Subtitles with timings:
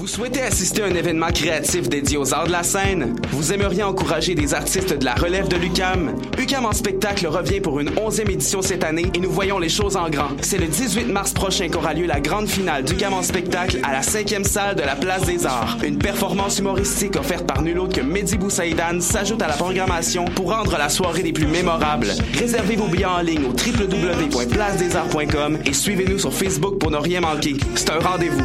[0.00, 3.16] Vous souhaitez assister à un événement créatif dédié aux arts de la scène?
[3.32, 6.14] Vous aimeriez encourager des artistes de la relève de l'UCAM?
[6.38, 9.96] UCAM en spectacle revient pour une onzième édition cette année et nous voyons les choses
[9.96, 10.30] en grand.
[10.40, 14.02] C'est le 18 mars prochain qu'aura lieu la grande finale d'UCAM en spectacle à la
[14.02, 15.76] cinquième salle de la Place des Arts.
[15.84, 20.50] Une performance humoristique offerte par nul autre que Mehdi Boussaïdan s'ajoute à la programmation pour
[20.50, 22.08] rendre la soirée des plus mémorables.
[22.38, 27.56] Réservez vos billets en ligne au www.placedesarts.com et suivez-nous sur Facebook pour ne rien manquer.
[27.74, 28.40] C'est un rendez-vous.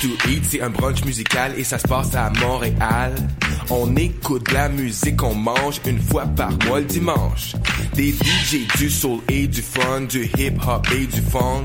[0.00, 3.12] To Eat, c'est un brunch musical et ça se passe à Montréal.
[3.70, 7.54] On écoute la musique, on mange une fois par mois le dimanche.
[7.94, 11.64] Des DJ, du soul et du fun, du hip hop et du funk.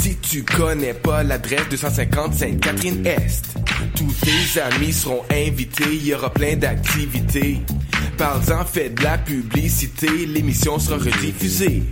[0.00, 3.54] Si tu connais pas l'adresse 250 Sainte-Catherine-Est,
[3.96, 7.60] tous tes amis seront invités, il y aura plein d'activités.
[8.20, 11.82] Parle-en, fais de la publicité, l'émission sera rediffusée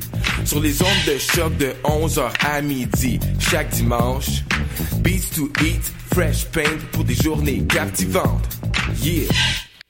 [0.44, 4.44] sur les ondes de choc de 11h à midi chaque dimanche.
[4.98, 8.46] Beats to eat, fresh paint pour des journées captivantes.
[9.02, 9.24] Yeah!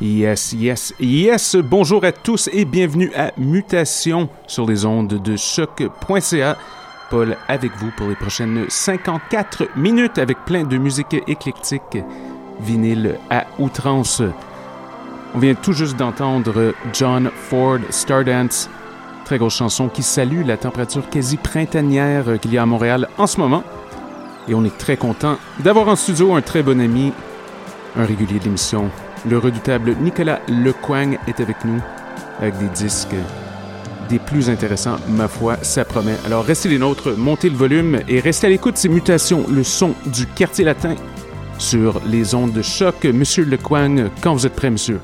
[0.00, 1.56] Yes, yes, yes.
[1.56, 6.56] Bonjour à tous et bienvenue à Mutation sur les ondes de choc.ca.
[7.10, 11.98] Paul avec vous pour les prochaines 54 minutes avec plein de musique éclectique,
[12.60, 14.22] vinyle à outrance.
[15.34, 18.70] On vient tout juste d'entendre John Ford Stardance,
[19.26, 23.26] très grosse chanson qui salue la température quasi printanière qu'il y a à Montréal en
[23.26, 23.64] ce moment.
[24.48, 27.12] Et on est très content d'avoir en studio un très bon ami,
[27.96, 28.90] un régulier de l'émission,
[29.28, 31.80] le redoutable Nicolas Lecoing est avec nous
[32.40, 33.14] avec des disques
[34.08, 36.16] des plus intéressants, ma foi, ça promet.
[36.26, 39.62] Alors restez les nôtres, montez le volume et restez à l'écoute de ces mutations, le
[39.62, 40.96] son du quartier latin
[41.58, 43.04] sur les ondes de choc.
[43.04, 44.98] Monsieur Lecoing, quand vous êtes prêt, monsieur?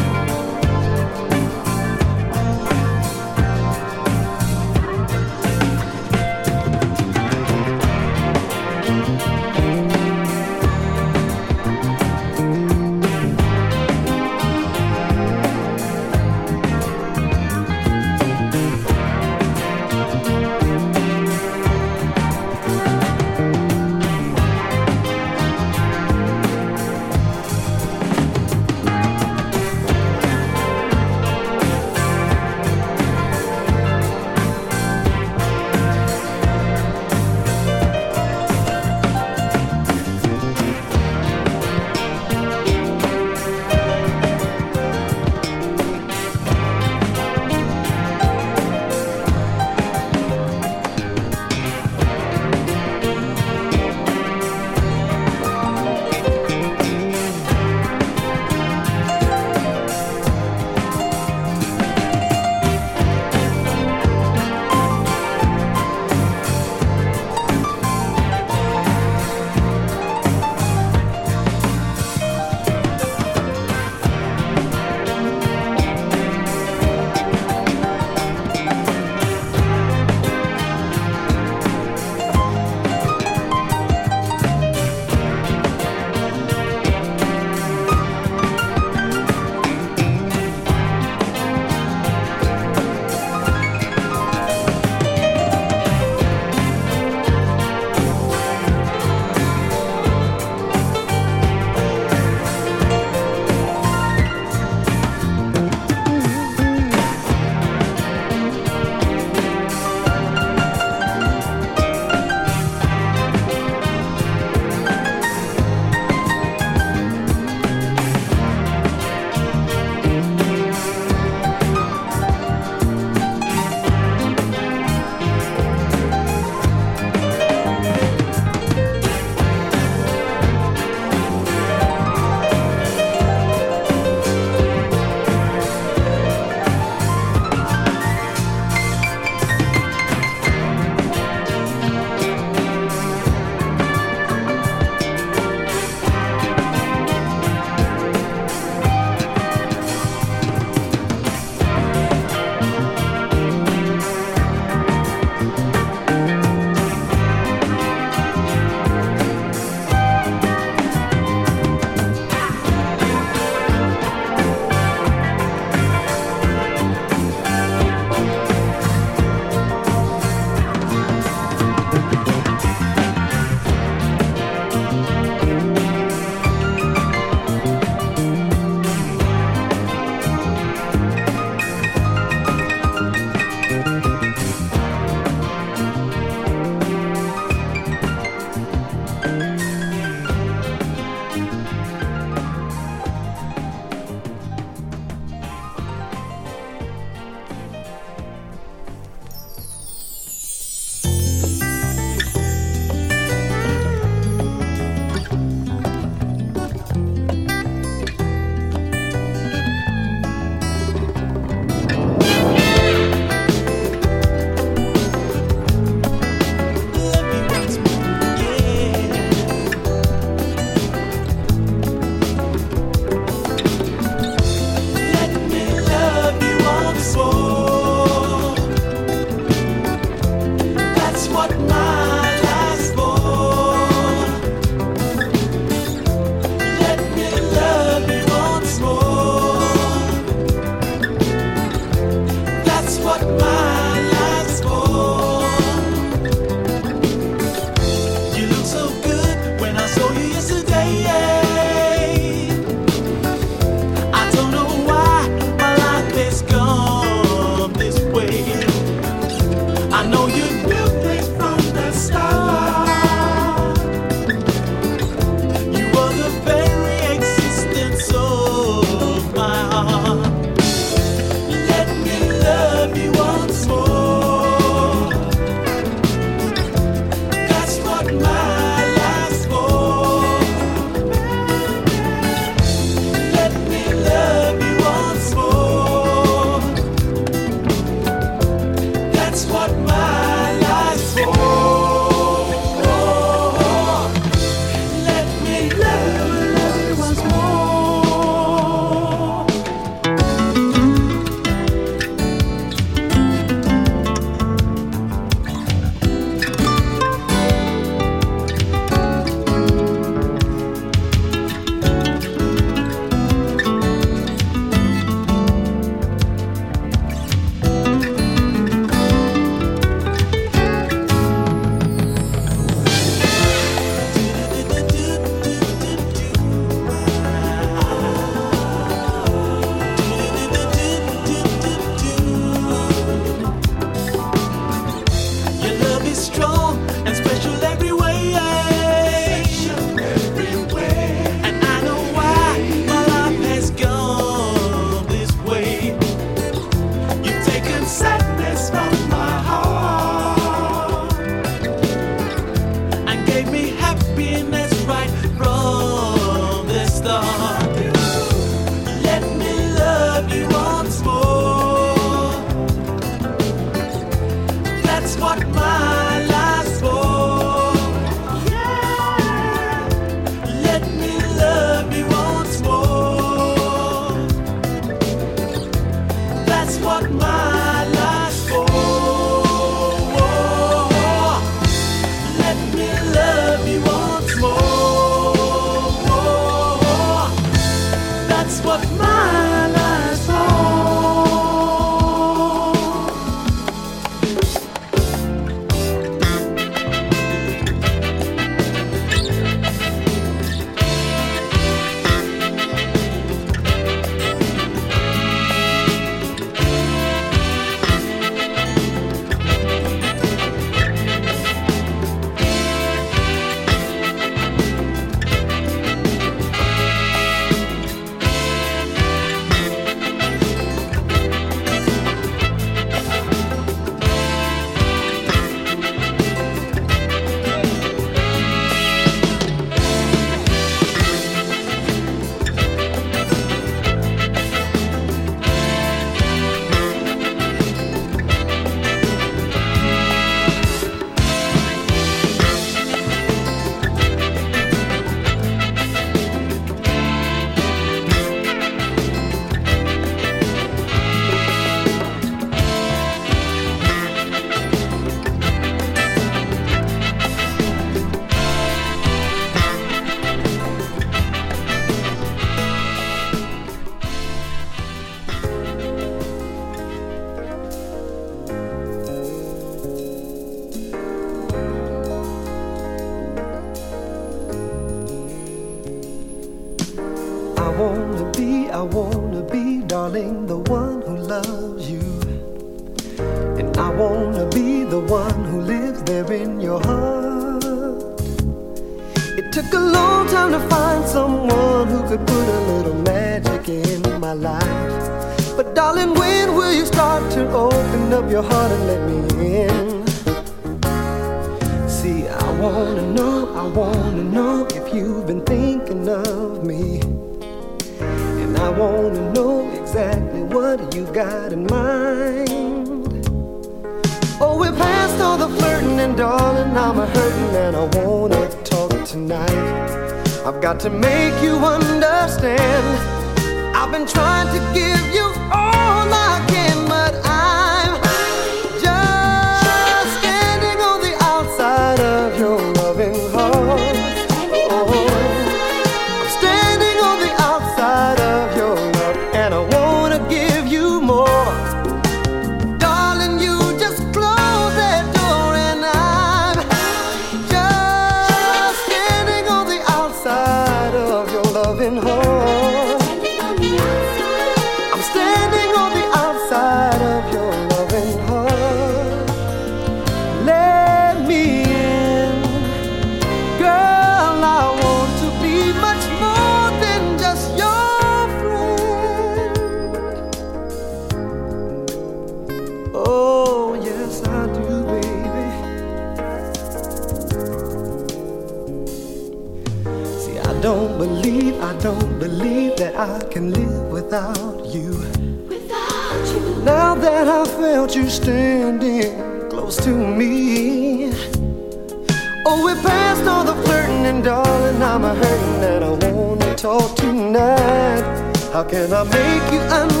[598.81, 600.00] Can I make you understand?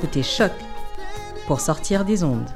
[0.00, 0.52] écoutez Choc
[1.46, 2.48] pour sortir des ondes.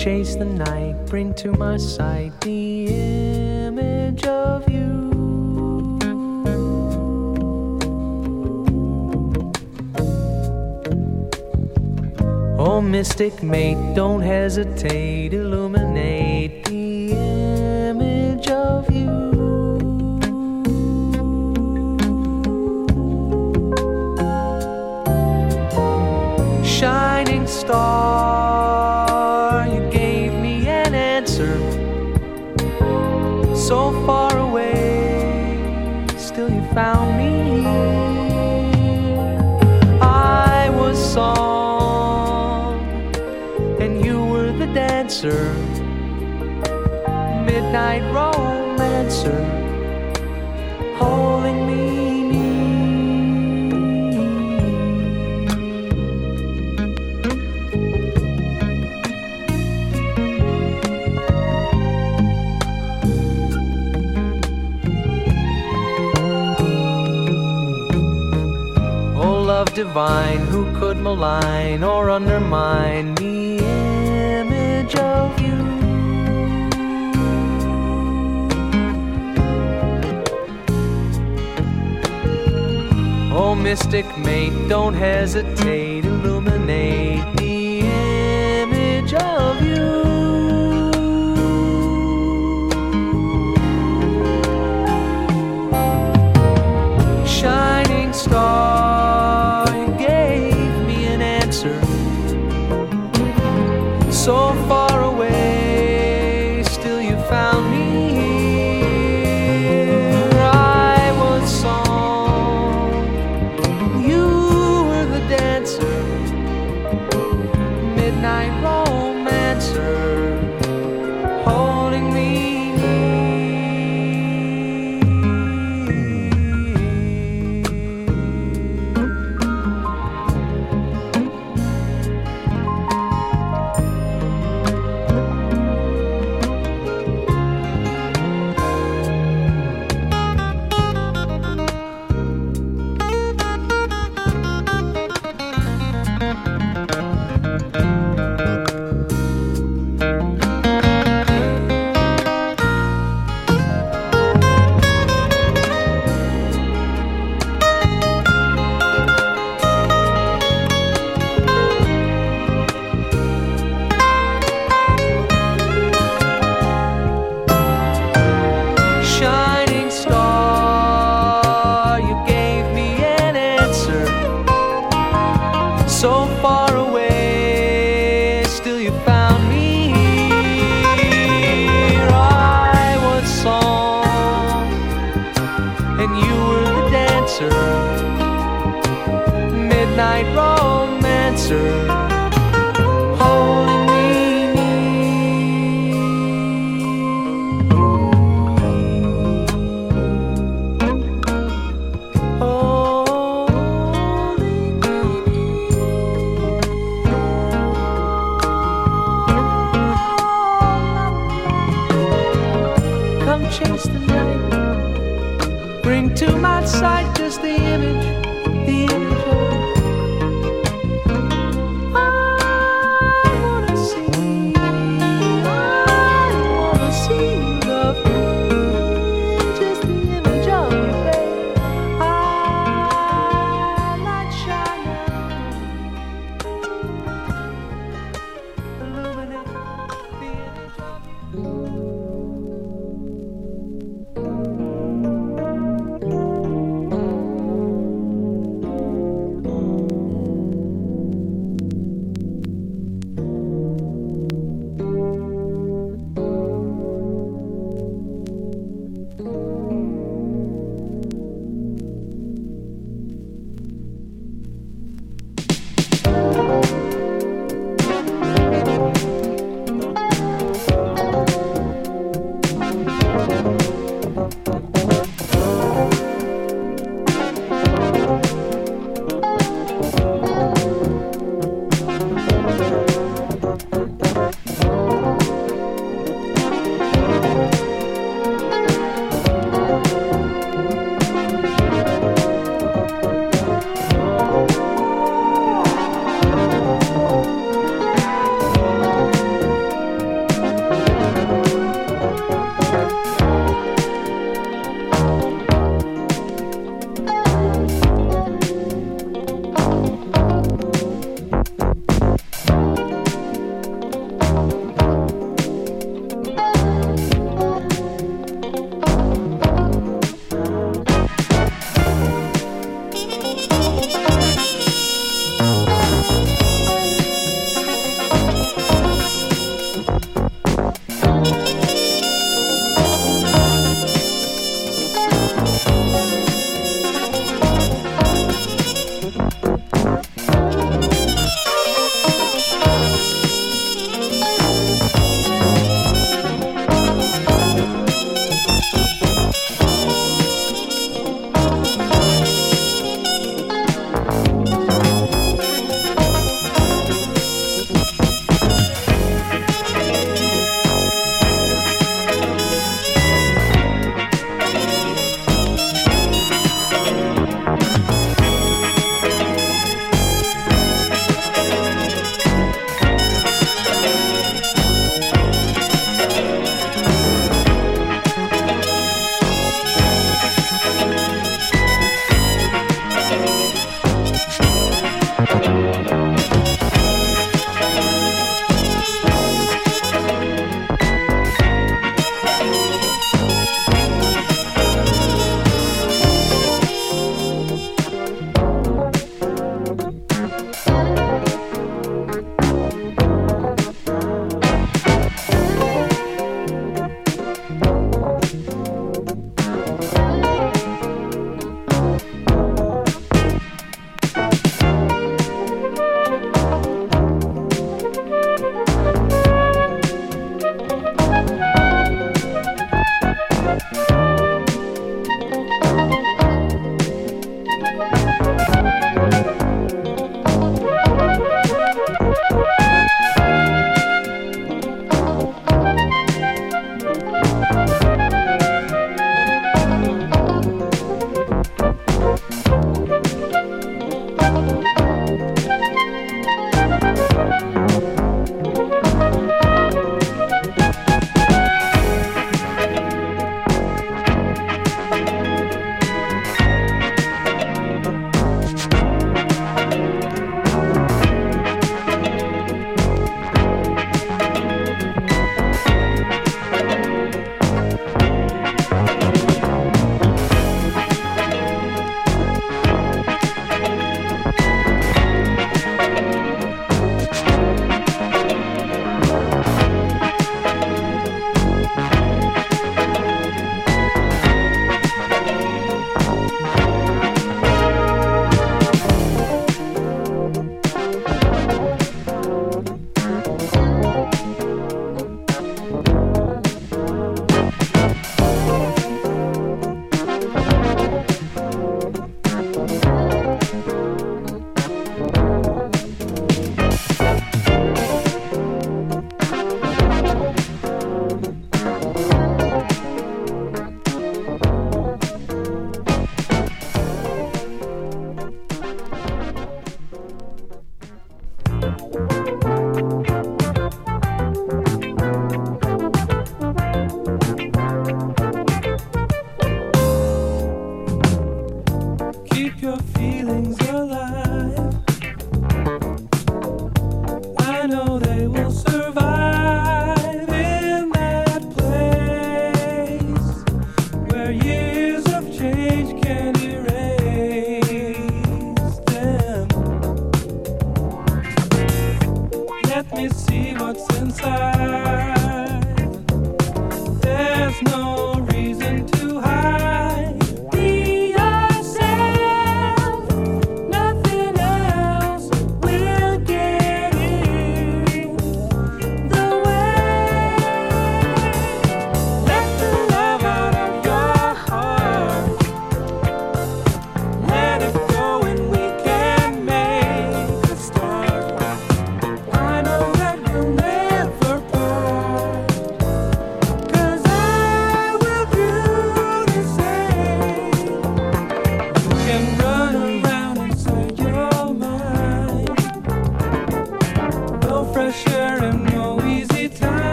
[0.00, 5.98] Chase the night, bring to my sight the image of you.
[12.58, 17.12] Oh, mystic mate, don't hesitate, illuminate the
[17.90, 19.10] image of you.
[26.64, 27.99] Shining star.
[69.92, 75.58] divine who could malign or undermine the image of you.
[83.34, 87.80] Oh, mystic mate, don't hesitate, illuminate the
[88.60, 89.90] image of you.
[97.26, 98.99] shining star.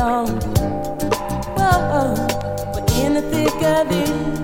[0.00, 0.26] on.
[1.56, 2.14] Whoa,
[2.74, 4.43] we're in the thick of it.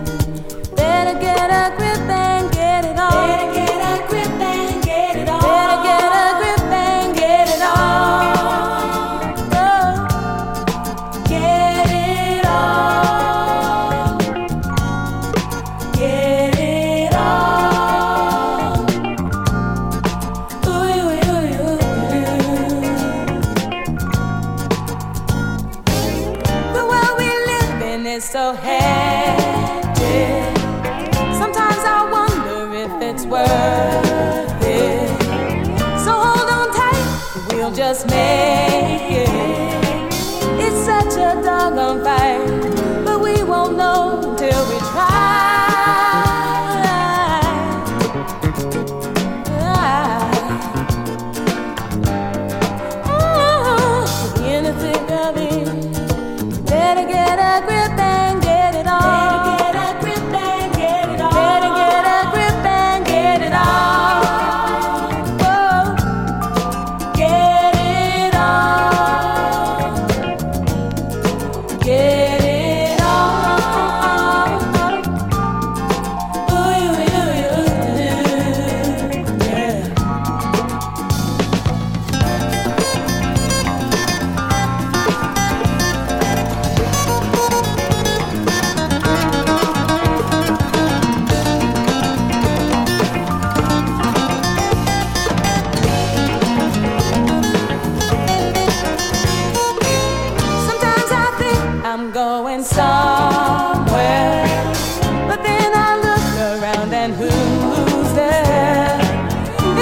[107.00, 109.00] And who's there?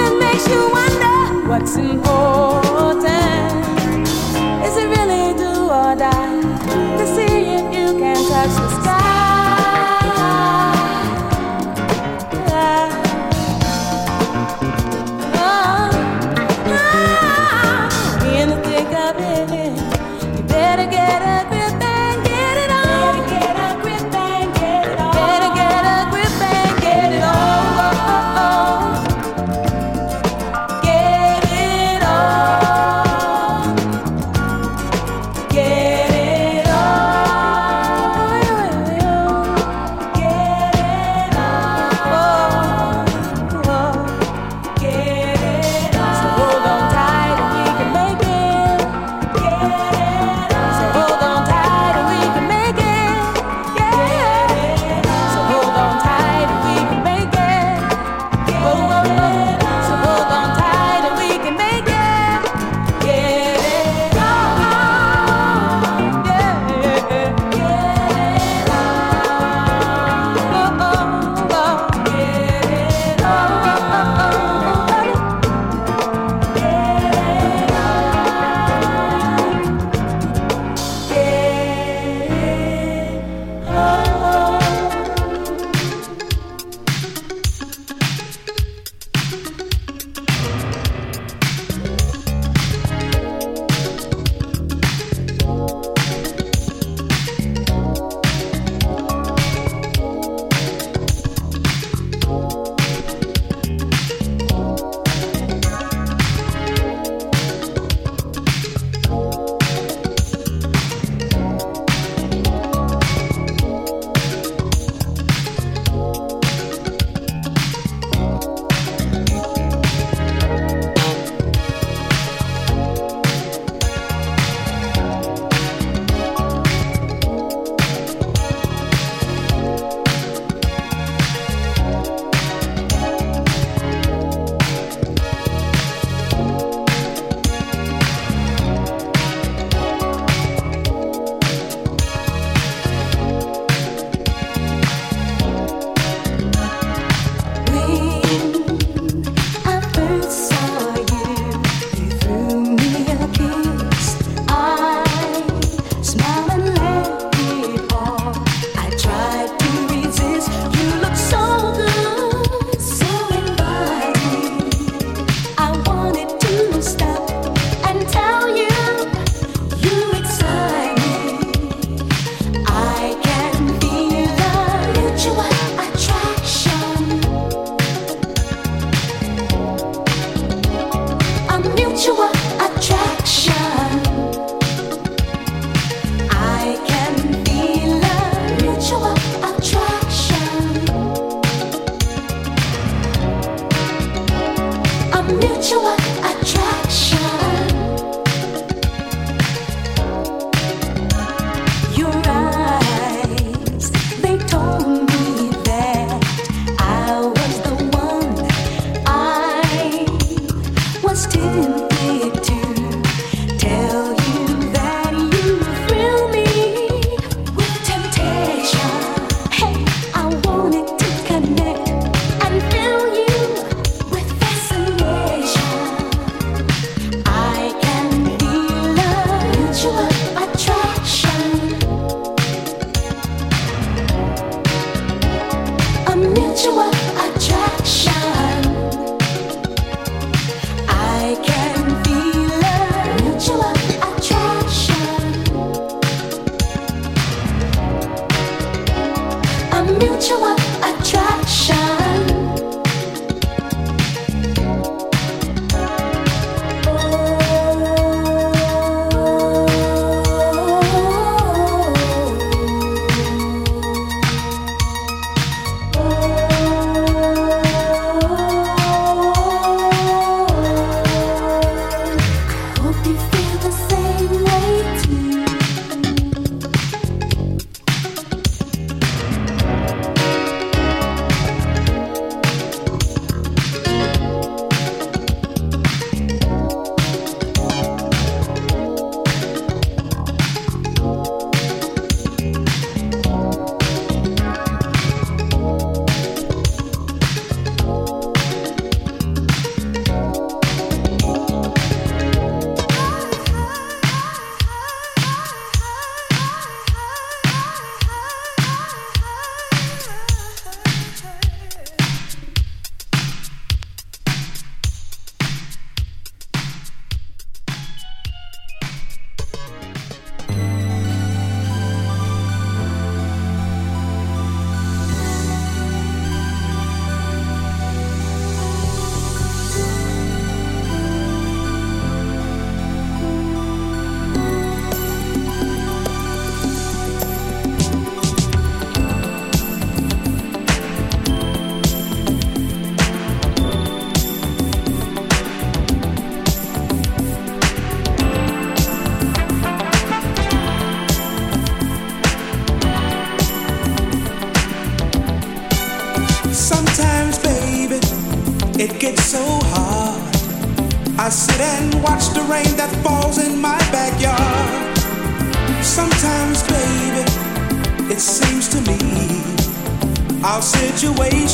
[0.03, 2.68] It makes you wonder what's important.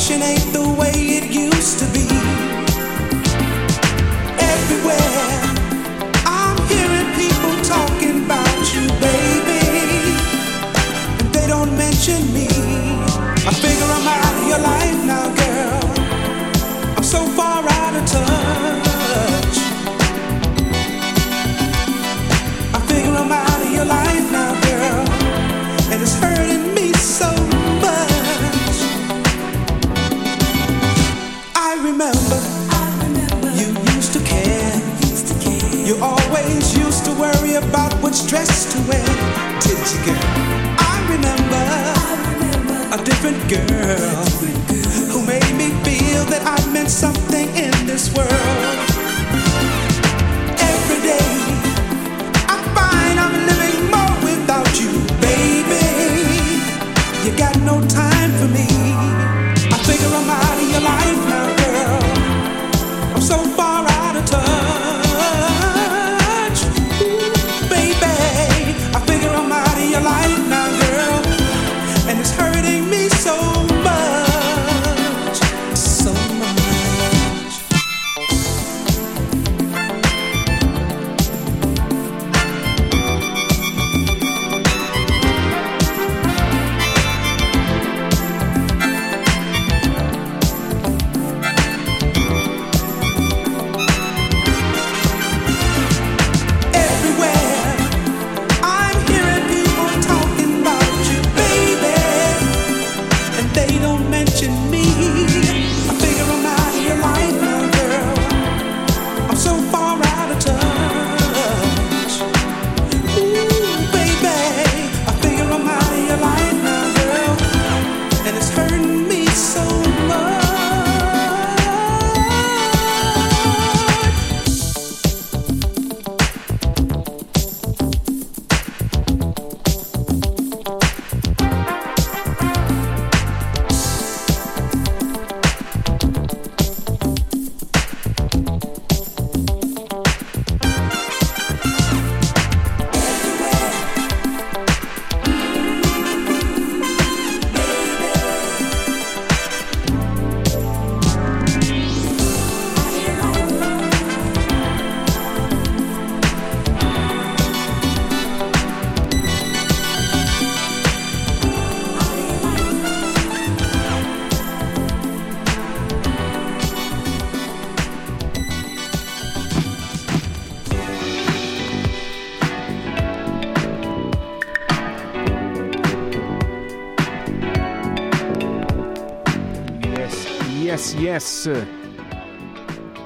[0.07, 0.44] passionate.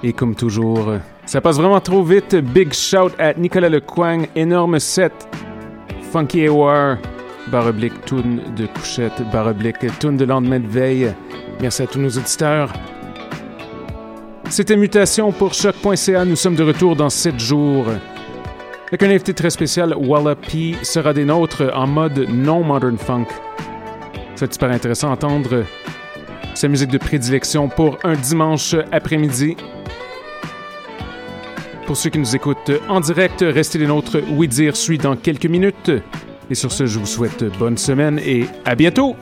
[0.03, 2.35] Et comme toujours, euh, ça passe vraiment trop vite.
[2.35, 5.13] Big shout à Nicolas Lecoing, énorme set.
[6.11, 6.97] Funky Awar,
[7.51, 7.73] barre
[8.05, 9.53] tune de couchette, barre
[9.99, 11.13] tune de lendemain de veille.
[11.61, 12.71] Merci à tous nos auditeurs.
[14.49, 16.25] C'était Mutation pour Choc.ca.
[16.25, 17.85] Nous sommes de retour dans 7 jours.
[18.87, 23.27] Avec un invité très spécial, Wallapie sera des nôtres en mode non modern funk.
[23.27, 25.63] Ça C'est super intéressant à entendre
[26.59, 29.55] sa musique de prédilection pour un dimanche après-midi.
[31.87, 34.17] Pour ceux qui nous écoutent en direct, restez les nôtres.
[34.31, 35.89] Oui dire suit dans quelques minutes.
[36.49, 39.15] Et sur ce, je vous souhaite bonne semaine et à bientôt!